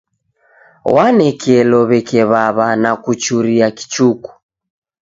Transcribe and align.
W'anekelo 0.93 1.79
w'eke 1.89 2.21
w'aw'a 2.31 2.69
na 2.81 2.91
kuchuria 3.03 3.67
kichuku. 3.77 4.31